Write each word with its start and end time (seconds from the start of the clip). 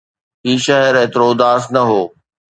هي 0.45 0.53
شهر 0.65 0.93
ايترو 1.01 1.27
اداس 1.33 1.63
نه 1.75 1.81
هو 1.89 2.01